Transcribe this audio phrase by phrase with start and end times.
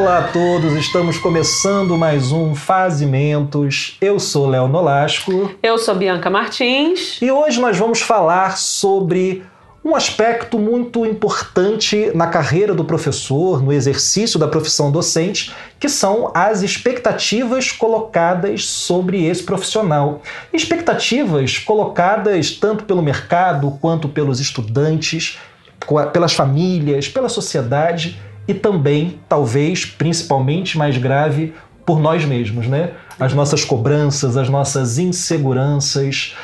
[0.00, 3.98] Olá a todos, estamos começando mais um Fazimentos.
[4.00, 5.54] Eu sou Léo Nolasco.
[5.62, 7.18] Eu sou Bianca Martins.
[7.20, 9.44] E hoje nós vamos falar sobre
[9.84, 16.32] um aspecto muito importante na carreira do professor, no exercício da profissão docente, que são
[16.34, 20.22] as expectativas colocadas sobre esse profissional.
[20.50, 25.38] Expectativas colocadas tanto pelo mercado quanto pelos estudantes,
[26.10, 28.18] pelas famílias, pela sociedade
[28.50, 31.54] e também, talvez, principalmente mais grave,
[31.86, 32.90] por nós mesmos, né?
[33.18, 36.34] As nossas cobranças, as nossas inseguranças.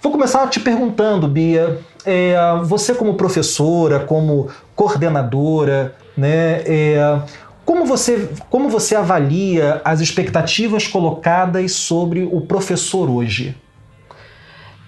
[0.00, 2.34] Vou começar te perguntando, Bia, é,
[2.64, 6.62] você como professora, como coordenadora, né?
[6.64, 7.20] É,
[7.66, 13.54] como você, como você avalia as expectativas colocadas sobre o professor hoje?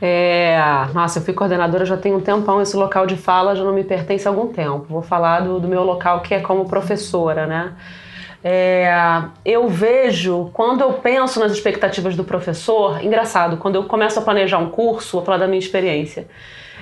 [0.04, 0.58] É,
[0.92, 3.84] nossa, eu fui coordenadora já tem um tempão, esse local de fala já não me
[3.84, 4.86] pertence há algum tempo.
[4.88, 7.72] Vou falar do, do meu local que é como professora, né?
[8.42, 8.92] É,
[9.44, 14.58] eu vejo, quando eu penso nas expectativas do professor, engraçado, quando eu começo a planejar
[14.58, 16.26] um curso, vou falar da minha experiência,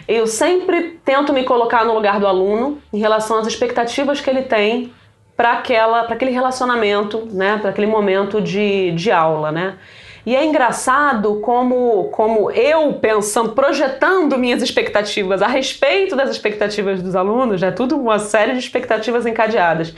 [0.08, 4.44] eu sempre tento me colocar no lugar do aluno em relação às expectativas que ele
[4.44, 4.94] tem
[5.36, 5.62] para
[6.08, 9.76] aquele relacionamento, né, para aquele momento de, de aula, né?
[10.24, 17.16] E é engraçado como, como eu pensando, projetando minhas expectativas a respeito das expectativas dos
[17.16, 19.94] alunos, é tudo uma série de expectativas encadeadas.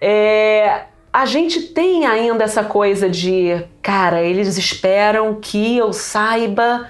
[0.00, 6.88] É, a gente tem ainda essa coisa de, cara, eles esperam que eu saiba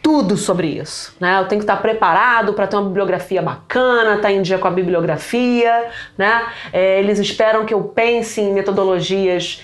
[0.00, 1.40] tudo sobre isso, né?
[1.40, 4.70] Eu tenho que estar preparado para ter uma bibliografia bacana, estar em dia com a
[4.70, 6.46] bibliografia, né?
[6.72, 9.60] É, eles esperam que eu pense em metodologias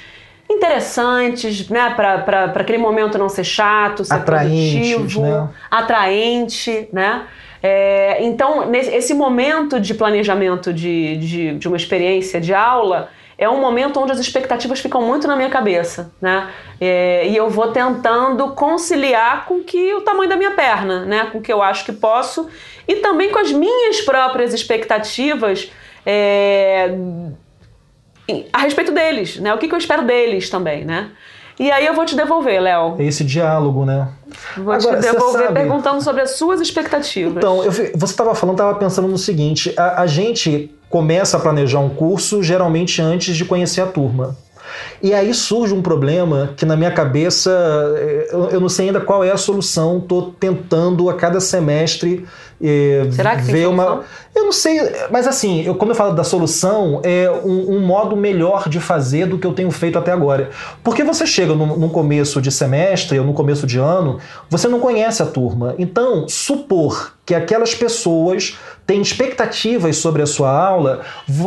[0.53, 5.49] interessantes, né, para aquele momento não ser chato, ser Atraentes, produtivo, né?
[5.71, 7.27] atraente, né?
[7.63, 13.49] É, então, nesse, esse momento de planejamento de, de, de, uma experiência de aula é
[13.49, 16.51] um momento onde as expectativas ficam muito na minha cabeça, né?
[16.81, 21.29] É, e eu vou tentando conciliar com que o tamanho da minha perna, né?
[21.31, 22.49] Com o que eu acho que posso
[22.87, 25.71] e também com as minhas próprias expectativas
[26.05, 26.91] é,
[28.53, 29.53] a respeito deles, né?
[29.53, 31.11] O que, que eu espero deles também, né?
[31.59, 32.97] E aí eu vou te devolver, Léo.
[32.99, 34.09] Esse diálogo, né?
[34.57, 35.55] Vou Agora, te devolver sabe...
[35.55, 37.37] perguntando sobre as suas expectativas.
[37.37, 41.81] Então, eu, você estava falando, estava pensando no seguinte: a, a gente começa a planejar
[41.81, 44.37] um curso geralmente antes de conhecer a turma.
[45.03, 47.51] E aí surge um problema que na minha cabeça
[47.97, 49.99] eh, eu não sei ainda qual é a solução.
[49.99, 52.27] Estou tentando a cada semestre
[52.63, 54.03] eh, Será que ver uma.
[54.35, 54.79] Eu não sei,
[55.11, 59.27] mas assim, eu, quando eu falo da solução, é um, um, modo melhor de fazer
[59.27, 60.51] do que eu tenho feito até agora.
[60.83, 64.79] Porque você chega no, no começo de semestre ou no começo de ano, você não
[64.79, 65.75] conhece a turma.
[65.77, 71.01] Então, supor que aquelas pessoas têm expectativas sobre a sua aula,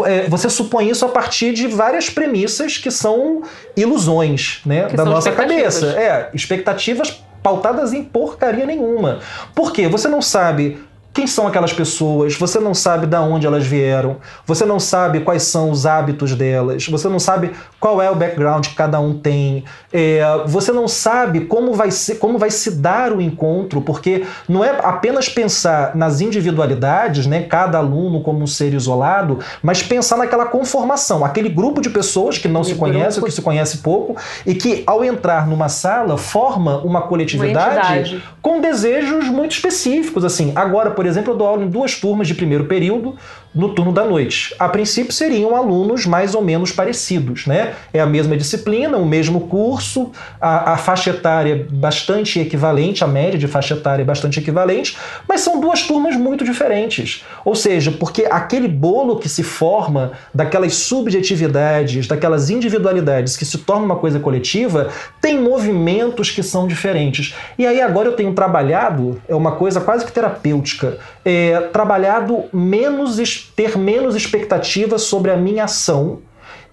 [0.05, 3.43] é, você supõe isso a partir de várias premissas que são
[3.77, 5.87] ilusões né, que da nossa cabeça.
[5.91, 9.19] É, expectativas pautadas em porcaria nenhuma.
[9.53, 9.87] Por quê?
[9.87, 10.79] Você não sabe
[11.13, 15.43] quem são aquelas pessoas, você não sabe de onde elas vieram, você não sabe quais
[15.43, 17.51] são os hábitos delas, você não sabe
[17.85, 19.63] qual é o background que cada um tem,
[19.93, 24.63] é, você não sabe como vai, ser, como vai se dar o encontro, porque não
[24.63, 30.45] é apenas pensar nas individualidades, né, cada aluno como um ser isolado, mas pensar naquela
[30.45, 34.17] conformação, aquele grupo de pessoas que não e se conhece ou que se conhece pouco
[34.45, 40.51] e que ao entrar numa sala forma uma coletividade uma com desejos muito específicos, assim.
[40.55, 43.15] Agora, por por exemplo, eu dou aula em duas turmas de primeiro período
[43.55, 44.53] no turno da noite.
[44.59, 47.73] A princípio seriam alunos mais ou menos parecidos, né?
[47.93, 50.11] É a mesma disciplina, o mesmo curso,
[50.41, 55.41] a, a faixa etária bastante equivalente, a média de faixa etária é bastante equivalente, mas
[55.41, 57.23] são duas turmas muito diferentes.
[57.45, 63.85] Ou seja, porque aquele bolo que se forma daquelas subjetividades, daquelas individualidades que se torna
[63.85, 64.89] uma coisa coletiva,
[65.21, 67.33] tem movimentos que são diferentes.
[67.57, 73.19] E aí agora eu tenho trabalhado, é uma coisa quase que terapêutica, é, trabalhado menos
[73.55, 76.21] ter menos expectativa sobre a minha ação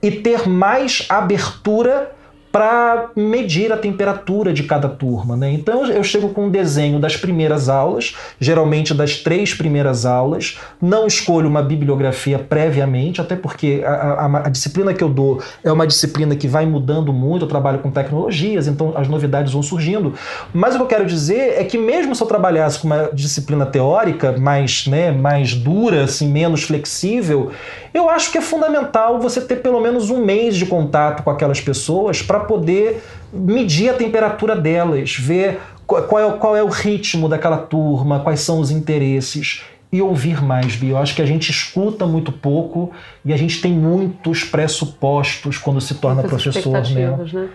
[0.02, 2.14] e ter mais abertura
[2.52, 5.34] para medir a temperatura de cada turma.
[5.34, 5.52] Né?
[5.52, 11.06] Então eu chego com um desenho das primeiras aulas, geralmente das três primeiras aulas, não
[11.06, 15.86] escolho uma bibliografia previamente, até porque a, a, a, disciplina que eu dou é uma
[15.86, 20.12] disciplina que vai mudando muito, eu trabalho com tecnologias, então as novidades vão surgindo.
[20.52, 23.64] Mas o que eu quero dizer é que mesmo se eu trabalhasse com uma disciplina
[23.64, 27.50] teórica mais, né, mais dura, assim, menos flexível,
[27.94, 31.60] eu acho que é fundamental você ter pelo menos um mês de contato com aquelas
[31.60, 33.02] pessoas para poder
[33.32, 38.60] medir a temperatura delas, ver qual é, qual é o ritmo daquela turma, quais são
[38.60, 39.62] os interesses.
[39.92, 40.92] E ouvir mais, Bia.
[40.92, 42.90] Eu acho que a gente escuta muito pouco
[43.22, 46.80] e a gente tem muitos pressupostos quando se torna Muitas professor.
[46.90, 47.18] Né?
[47.30, 47.48] né?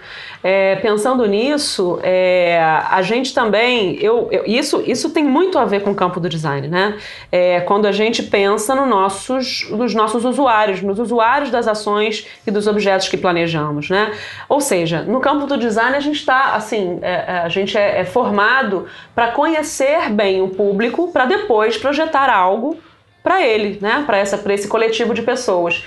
[0.43, 2.59] É, pensando nisso, é,
[2.91, 6.29] a gente também, eu, eu, isso, isso tem muito a ver com o campo do
[6.29, 6.99] design, né?
[7.31, 12.51] É, quando a gente pensa no nossos, nos nossos usuários, nos usuários das ações e
[12.51, 14.11] dos objetos que planejamos, né?
[14.47, 18.01] Ou seja, no campo do design a gente está, assim, é, é, a gente é,
[18.01, 18.85] é formado
[19.15, 22.77] para conhecer bem o público, para depois projetar algo
[23.23, 24.03] para ele, né?
[24.05, 25.83] Para essa para esse coletivo de pessoas.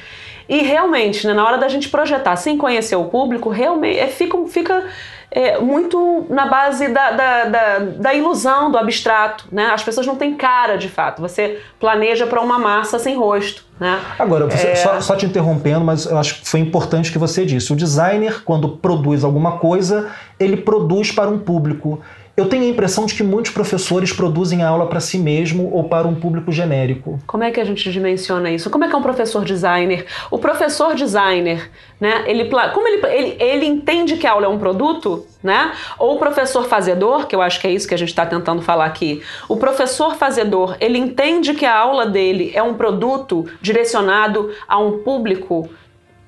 [0.48, 4.36] E realmente, né, na hora da gente projetar sem conhecer o público, realmente é, fica,
[4.48, 4.84] fica
[5.30, 9.46] é, muito na base da, da, da, da, ilusão, do abstrato.
[9.52, 9.66] Né?
[9.66, 11.22] As pessoas não têm cara de fato.
[11.22, 13.64] Você planeja para uma massa sem rosto.
[13.78, 14.00] Né?
[14.18, 14.74] Agora, você, é...
[14.74, 17.72] só, só te interrompendo, mas eu acho que foi importante que você disse.
[17.72, 22.00] O designer, quando produz alguma coisa, ele produz para um público.
[22.40, 25.84] Eu tenho a impressão de que muitos professores produzem a aula para si mesmo ou
[25.84, 27.20] para um público genérico.
[27.26, 28.70] Como é que a gente dimensiona isso?
[28.70, 30.06] Como é que é um professor designer?
[30.30, 31.70] O professor designer,
[32.00, 32.24] né?
[32.26, 35.72] Ele, como ele, ele, ele entende que a aula é um produto, né?
[35.98, 38.62] Ou o professor fazedor, que eu acho que é isso que a gente está tentando
[38.62, 39.20] falar aqui.
[39.46, 45.00] O professor fazedor, ele entende que a aula dele é um produto direcionado a um
[45.00, 45.68] público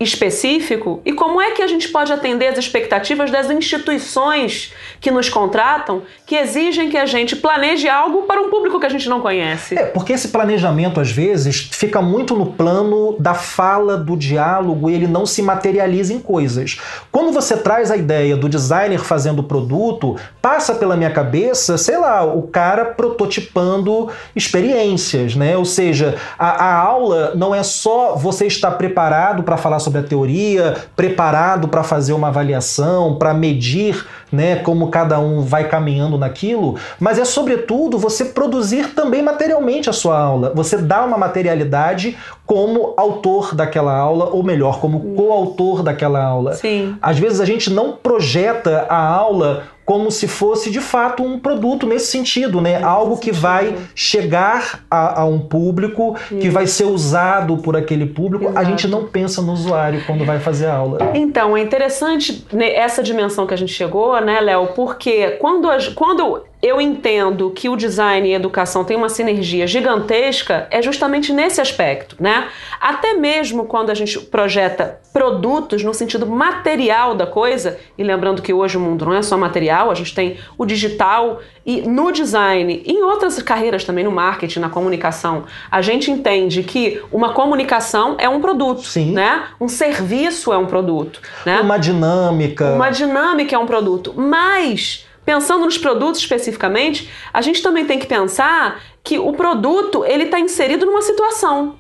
[0.03, 5.29] específico e como é que a gente pode atender as expectativas das instituições que nos
[5.29, 9.21] contratam, que exigem que a gente planeje algo para um público que a gente não
[9.21, 9.77] conhece.
[9.79, 14.95] É, porque esse planejamento às vezes fica muito no plano da fala, do diálogo e
[14.95, 16.79] ele não se materializa em coisas.
[17.11, 21.99] Quando você traz a ideia do designer fazendo o produto, passa pela minha cabeça, sei
[21.99, 25.57] lá, o cara prototipando experiências, né?
[25.57, 29.99] Ou seja, a, a aula não é só você estar preparado para falar sobre sobre
[29.99, 36.17] a teoria, preparado para fazer uma avaliação, para medir né, como cada um vai caminhando
[36.17, 40.53] naquilo, mas é sobretudo você produzir também materialmente a sua aula.
[40.55, 42.17] Você dá uma materialidade
[42.47, 46.55] como autor daquela aula, ou melhor, como coautor daquela aula.
[46.55, 46.97] Sim.
[47.01, 51.87] Às vezes a gente não projeta a aula como se fosse de fato um produto
[51.87, 52.83] nesse sentido, né?
[52.83, 56.39] Algo que vai chegar a, a um público, Isso.
[56.39, 58.45] que vai ser usado por aquele público.
[58.45, 58.59] Exato.
[58.59, 61.13] A gente não pensa no usuário quando vai fazer a aula.
[61.13, 64.69] Então, é interessante né, essa dimensão que a gente chegou, né, Léo?
[64.69, 70.69] Porque quando, quando eu entendo que o design e a educação têm uma sinergia gigantesca
[70.71, 72.49] é justamente nesse aspecto, né?
[72.81, 78.53] Até mesmo quando a gente projeta produtos no sentido material da coisa, e lembrando que
[78.53, 82.81] hoje o mundo não é só material, a gente tem o digital e no design,
[82.87, 88.15] e em outras carreiras também, no marketing, na comunicação, a gente entende que uma comunicação
[88.19, 89.13] é um produto, Sim.
[89.13, 89.49] né?
[89.61, 91.61] Um serviço é um produto, né?
[91.61, 92.73] Uma dinâmica.
[92.73, 98.07] Uma dinâmica é um produto, mas Pensando nos produtos especificamente, a gente também tem que
[98.07, 101.79] pensar que o produto ele está inserido numa situação.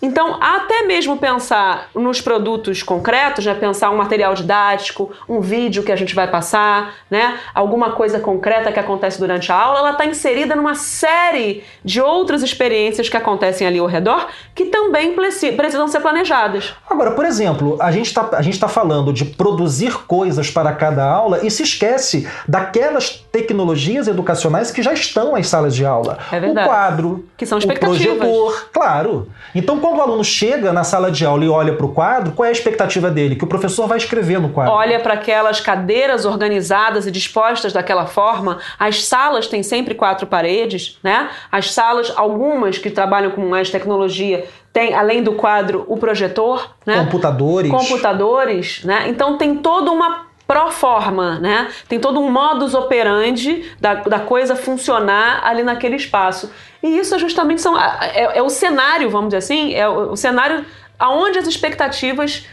[0.00, 3.54] Então, até mesmo pensar nos produtos concretos, né?
[3.54, 7.38] pensar um material didático, um vídeo que a gente vai passar, né?
[7.54, 12.42] alguma coisa concreta que acontece durante a aula, ela está inserida numa série de outras
[12.42, 16.74] experiências que acontecem ali ao redor que também precisam ser planejadas.
[16.88, 21.50] Agora, por exemplo, a gente está tá falando de produzir coisas para cada aula e
[21.50, 26.18] se esquece daquelas tecnologias educacionais que já estão nas salas de aula.
[26.32, 26.66] É verdade.
[26.66, 29.28] O quadro, que são o projetor, claro.
[29.54, 32.44] Então, quando o aluno chega na sala de aula e olha para o quadro, qual
[32.44, 33.36] é a expectativa dele?
[33.36, 34.72] Que o professor vai escrever no quadro.
[34.72, 38.58] Olha para aquelas cadeiras organizadas e dispostas daquela forma.
[38.78, 41.30] As salas têm sempre quatro paredes, né?
[41.50, 46.98] As salas, algumas que trabalham com mais tecnologia, tem, além do quadro, o projetor, né?
[47.04, 47.70] Computadores.
[47.70, 49.06] Computadores, né?
[49.08, 51.68] Então tem toda uma pro forma, né?
[51.88, 56.50] Tem todo um modus operandi da, da coisa funcionar ali naquele espaço.
[56.82, 60.16] E isso é justamente são, é, é o cenário, vamos dizer assim, é o, o
[60.16, 60.64] cenário
[60.98, 62.46] aonde as expectativas,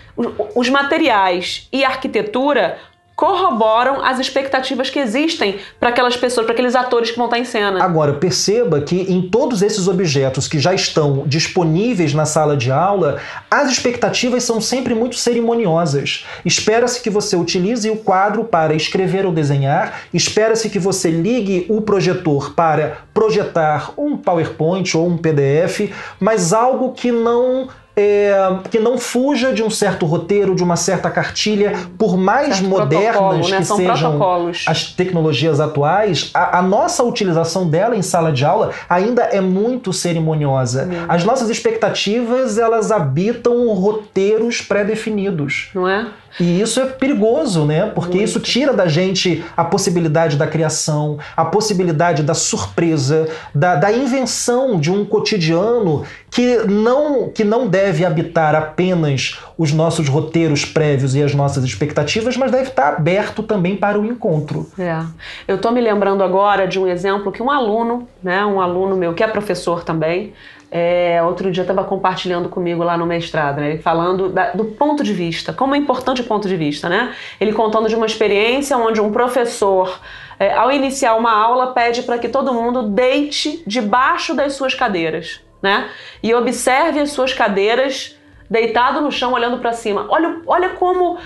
[0.56, 2.78] os materiais e a arquitetura
[3.16, 7.46] corroboram as expectativas que existem para aquelas pessoas, para aqueles atores que vão estar em
[7.46, 7.84] cena.
[7.84, 13.20] Agora, perceba que em todos esses objetos que já estão disponíveis na sala de aula,
[13.50, 16.26] as expectativas são sempre muito cerimoniosas.
[16.44, 21.82] Espera-se que você utilize o quadro para escrever ou desenhar, espera-se que você ligue o
[21.82, 28.34] projetor para projetar um PowerPoint ou um PDF, mas algo que não é,
[28.72, 33.50] que não fuja de um certo roteiro, de uma certa cartilha, por mais Certo modernas
[33.50, 33.58] né?
[33.58, 34.66] que São sejam protocolos.
[34.68, 39.94] as tecnologias atuais, a, a nossa utilização dela em sala de aula ainda é muito
[39.94, 40.90] cerimoniosa.
[41.08, 45.70] As nossas expectativas, elas habitam roteiros pré-definidos.
[45.74, 46.08] Não é?
[46.40, 47.92] E isso é perigoso, né?
[47.94, 53.92] Porque isso tira da gente a possibilidade da criação, a possibilidade da surpresa, da, da
[53.92, 61.14] invenção de um cotidiano que não, que não deve habitar apenas os nossos roteiros prévios
[61.14, 64.68] e as nossas expectativas, mas deve estar aberto também para o encontro.
[64.80, 65.00] É.
[65.48, 69.14] Eu tô me lembrando agora de um exemplo que um aluno, né, um aluno meu
[69.14, 70.34] que é professor também,
[70.72, 75.04] é, outro dia estava compartilhando comigo lá no mestrado, né, ele falando da- do ponto
[75.04, 77.14] de vista, como é importante o ponto de vista, né?
[77.40, 80.00] Ele contando de uma experiência onde um professor,
[80.40, 85.42] é, ao iniciar uma aula, pede para que todo mundo deite debaixo das suas cadeiras,
[85.64, 85.90] né?
[86.22, 88.18] E observe as suas cadeiras
[88.50, 90.06] deitado no chão olhando para cima.
[90.10, 91.18] Olha, olha como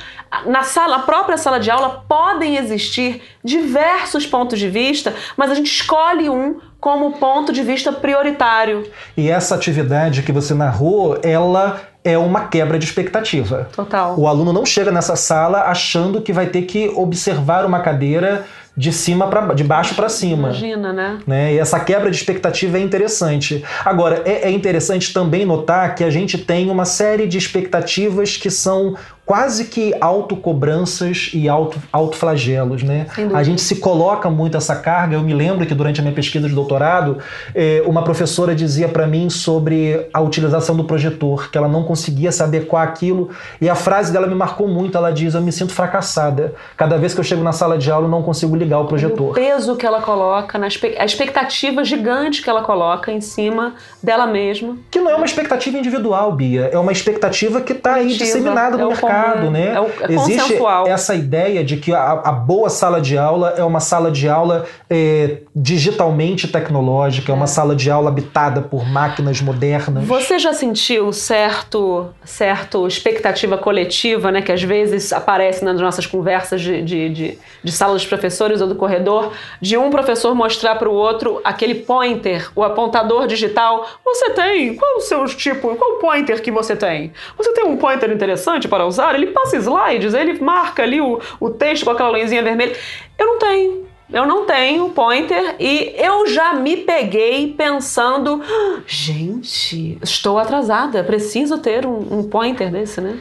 [0.46, 5.56] na sala, na própria sala de aula podem existir diversos pontos de vista, mas a
[5.56, 8.90] gente escolhe um como ponto de vista prioritário.
[9.18, 13.68] E essa atividade que você narrou, ela é uma quebra de expectativa.
[13.76, 14.18] Total.
[14.18, 18.46] O aluno não chega nessa sala achando que vai ter que observar uma cadeira
[18.78, 20.50] de cima para de baixo para cima.
[20.50, 21.20] Imagina, né?
[21.26, 21.54] né?
[21.56, 23.64] E essa quebra de expectativa é interessante.
[23.84, 28.52] Agora, é, é interessante também notar que a gente tem uma série de expectativas que
[28.52, 28.96] são
[29.28, 33.08] quase que autocobranças e auto, autoflagelos, né?
[33.34, 35.16] A gente se coloca muito essa carga.
[35.16, 37.18] Eu me lembro que durante a minha pesquisa de doutorado,
[37.54, 42.32] eh, uma professora dizia para mim sobre a utilização do projetor, que ela não conseguia
[42.32, 43.30] se adequar àquilo,
[43.60, 44.98] e a frase dela me marcou muito.
[44.98, 46.54] Ela diz: "Eu me sinto fracassada.
[46.78, 48.88] Cada vez que eu chego na sala de aula, eu não consigo ligar o E
[48.88, 49.32] projetor".
[49.32, 54.78] o peso que ela coloca, a expectativa gigante que ela coloca em cima dela mesma.
[54.90, 56.70] Que não é uma expectativa individual, Bia.
[56.72, 59.74] É uma expectativa que está aí disseminada no É o mercado, comum, né?
[59.74, 60.88] é o- é Existe consensual.
[60.88, 64.66] essa ideia de que a, a boa sala de aula é uma sala de aula
[64.90, 70.04] é, digitalmente tecnológica, é uma sala de aula habitada por máquinas modernas.
[70.06, 76.62] Você já sentiu certo, certo expectativa coletiva, né, que às vezes aparece nas nossas conversas
[76.62, 79.32] de, de, de, de sala dos professores ou do corredor,
[79.62, 83.86] de um professor mostrar para o outro aquele pointer, o apontador digital.
[84.04, 84.76] Você tem?
[84.76, 85.76] Qual o seu tipo?
[85.76, 87.12] Qual o pointer que você tem?
[87.38, 89.07] Você tem um pointer interessante para usar?
[89.16, 92.76] Ele passa slides, ele marca ali o, o texto com aquela luzinha vermelha.
[93.18, 93.88] Eu não tenho.
[94.12, 101.58] Eu não tenho pointer e eu já me peguei pensando, "Ah, gente, estou atrasada, preciso
[101.58, 103.20] ter um, um pointer desse, né?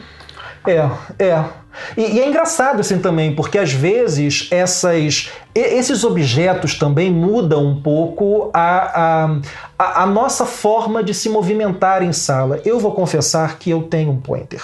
[0.65, 1.43] É, é.
[1.95, 7.81] E, e é engraçado assim também, porque às vezes essas, esses objetos também mudam um
[7.81, 9.39] pouco a, a,
[9.77, 12.59] a, a nossa forma de se movimentar em sala.
[12.63, 14.61] Eu vou confessar que eu tenho um pointer.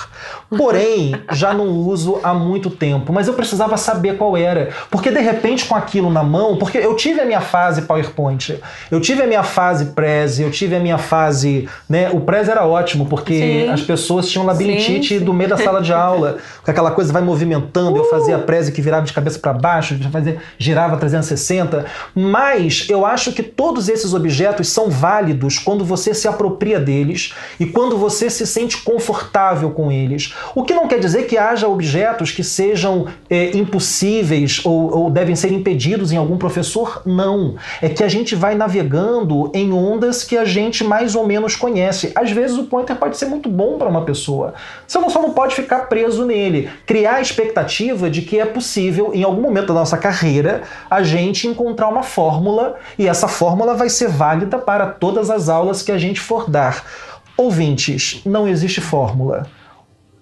[0.55, 4.69] Porém, já não uso há muito tempo, mas eu precisava saber qual era.
[4.91, 8.59] Porque de repente, com aquilo na mão, porque eu tive a minha fase PowerPoint,
[8.91, 11.67] eu tive a minha fase Prezi, eu tive a minha fase.
[11.89, 13.69] Né, o Prezi era ótimo, porque Sim.
[13.69, 15.25] as pessoas tinham labirintite Sim, sim.
[15.25, 18.81] do meio da sala de aula, com aquela coisa vai movimentando, eu fazia prese que
[18.81, 24.69] virava de cabeça para baixo, fazia, girava 360, mas eu acho que todos esses objetos
[24.69, 30.33] são válidos quando você se apropria deles e quando você se sente confortável com eles.
[30.55, 35.35] O que não quer dizer que haja objetos que sejam é, impossíveis ou, ou devem
[35.35, 37.55] ser impedidos em algum professor, não.
[37.81, 42.11] É que a gente vai navegando em ondas que a gente mais ou menos conhece.
[42.15, 44.53] Às vezes o pointer pode ser muito bom para uma pessoa.
[44.87, 46.69] Você não- só não pode ficar preso nele.
[46.93, 51.47] Criar a expectativa de que é possível, em algum momento da nossa carreira, a gente
[51.47, 55.97] encontrar uma fórmula e essa fórmula vai ser válida para todas as aulas que a
[55.97, 56.85] gente for dar.
[57.35, 59.47] Ouvintes, não existe fórmula.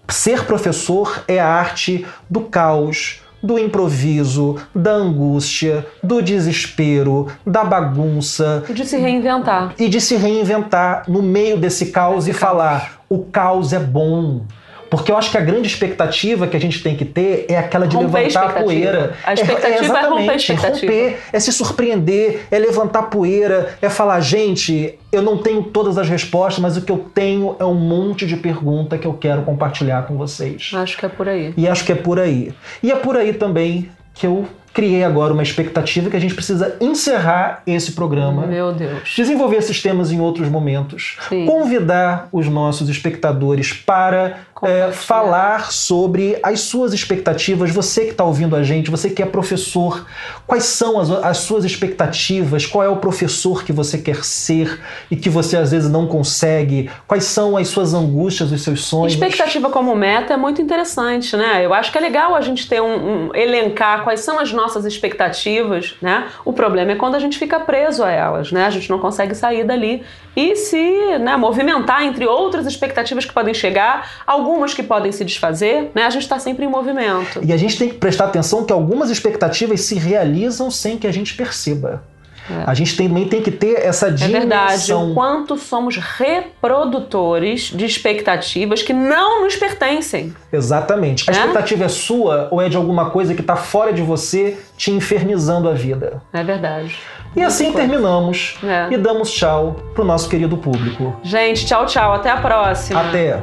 [0.07, 8.63] Ser professor é a arte do caos, do improviso, da angústia, do desespero, da bagunça
[8.69, 9.73] E de se reinventar.
[9.77, 14.45] e de se reinventar no meio desse caos e falar: o caos é bom.
[14.91, 17.87] Porque eu acho que a grande expectativa que a gente tem que ter é aquela
[17.87, 18.63] de Romper a levantar a expectativa.
[18.65, 19.17] poeira.
[19.23, 20.91] A expectativa é romper a exatamente, expectativa.
[20.91, 26.09] romper, é se surpreender, é levantar poeira, é falar, gente, eu não tenho todas as
[26.09, 30.05] respostas, mas o que eu tenho é um monte de pergunta que eu quero compartilhar
[30.05, 30.71] com vocês.
[30.73, 31.53] Acho que é por aí.
[31.55, 32.53] E acho que é por aí.
[32.83, 36.77] E é por aí também que eu criei agora uma expectativa que a gente precisa
[36.79, 38.47] encerrar esse programa.
[38.47, 39.13] Meu Deus.
[39.15, 41.17] Desenvolver esses temas em outros momentos.
[41.27, 41.45] Sim.
[41.45, 47.71] Convidar os nossos espectadores para é, falar sobre as suas expectativas.
[47.71, 50.05] Você que está ouvindo a gente, você que é professor,
[50.47, 52.65] quais são as, as suas expectativas?
[52.65, 56.89] Qual é o professor que você quer ser e que você às vezes não consegue?
[57.07, 59.13] Quais são as suas angústias, os seus sonhos?
[59.13, 61.65] Expectativa como meta é muito interessante, né?
[61.65, 64.60] Eu acho que é legal a gente ter um, um elencar quais são as nossas
[64.85, 66.27] expectativas, né?
[66.45, 68.65] O problema é quando a gente fica preso a elas, né?
[68.65, 70.03] A gente não consegue sair dali
[70.35, 75.91] e se né, movimentar entre outras expectativas que podem chegar, algumas que podem se desfazer,
[75.93, 76.03] né?
[76.03, 77.41] A gente está sempre em movimento.
[77.43, 81.11] E a gente tem que prestar atenção que algumas expectativas se realizam sem que a
[81.11, 82.03] gente perceba.
[82.49, 82.63] É.
[82.65, 84.37] A gente também tem que ter essa dimensão.
[84.37, 90.33] É verdade, o quanto somos reprodutores de expectativas que não nos pertencem.
[90.51, 91.29] Exatamente.
[91.29, 91.37] A é?
[91.37, 95.69] expectativa é sua ou é de alguma coisa que está fora de você te infernizando
[95.69, 96.21] a vida?
[96.33, 96.97] É verdade.
[97.35, 97.79] E assim coisa.
[97.79, 98.93] terminamos é.
[98.93, 101.15] e damos tchau pro nosso querido público.
[101.23, 102.13] Gente, tchau, tchau.
[102.13, 102.99] Até a próxima.
[102.99, 103.41] Até.